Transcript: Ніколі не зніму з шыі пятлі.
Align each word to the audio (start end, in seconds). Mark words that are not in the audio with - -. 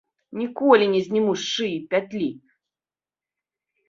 Ніколі 0.37 0.85
не 0.93 1.01
зніму 1.07 1.33
з 1.41 1.45
шыі 1.49 1.75
пятлі. 1.91 2.29